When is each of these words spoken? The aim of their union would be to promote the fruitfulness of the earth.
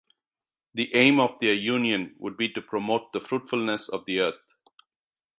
The 0.73 0.95
aim 0.95 1.19
of 1.19 1.37
their 1.37 1.53
union 1.53 2.15
would 2.17 2.35
be 2.35 2.49
to 2.53 2.61
promote 2.63 3.13
the 3.13 3.21
fruitfulness 3.21 3.87
of 3.87 4.03
the 4.05 4.21
earth. 4.21 4.55